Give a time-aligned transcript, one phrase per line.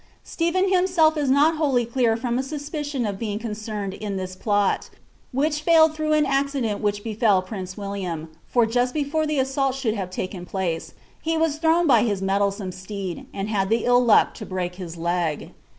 [0.23, 4.89] Ste phen himself is noi wholly clear from a suspicion of being coae«nM«IiL this plot,
[5.31, 9.93] which failed through an accident which befell prince Wiltiua, for just before the assault should
[9.93, 14.47] have taken place, he was thrown bjrhb metilesorae steed, and had ihe ill tuck lo
[14.47, 15.51] break his leg.